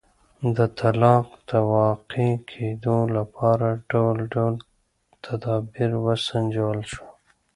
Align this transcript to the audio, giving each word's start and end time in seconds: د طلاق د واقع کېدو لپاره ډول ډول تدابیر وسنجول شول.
د 0.55 0.57
طلاق 0.79 1.27
د 1.49 1.51
واقع 1.73 2.31
کېدو 2.51 2.97
لپاره 3.17 3.67
ډول 3.91 4.17
ډول 4.33 4.55
تدابیر 5.25 5.91
وسنجول 6.05 6.79
شول. 6.91 7.13